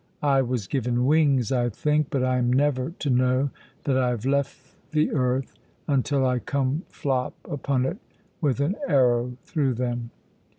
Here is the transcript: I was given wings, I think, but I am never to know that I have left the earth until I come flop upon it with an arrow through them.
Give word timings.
I 0.23 0.41
was 0.41 0.65
given 0.65 1.05
wings, 1.05 1.51
I 1.51 1.69
think, 1.69 2.07
but 2.09 2.23
I 2.23 2.39
am 2.39 2.51
never 2.51 2.89
to 2.89 3.09
know 3.11 3.51
that 3.83 3.99
I 3.99 4.09
have 4.09 4.25
left 4.25 4.73
the 4.93 5.11
earth 5.11 5.53
until 5.87 6.25
I 6.25 6.39
come 6.39 6.81
flop 6.89 7.35
upon 7.45 7.85
it 7.85 7.99
with 8.41 8.61
an 8.61 8.77
arrow 8.87 9.37
through 9.43 9.75
them. 9.75 10.09